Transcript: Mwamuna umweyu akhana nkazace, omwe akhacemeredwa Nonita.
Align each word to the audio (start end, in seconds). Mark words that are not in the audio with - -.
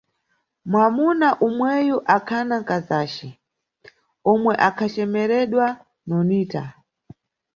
Mwamuna 0.69 1.29
umweyu 1.47 1.97
akhana 2.15 2.55
nkazace, 2.63 3.29
omwe 4.31 4.53
akhacemeredwa 4.67 5.65
Nonita. 6.07 6.63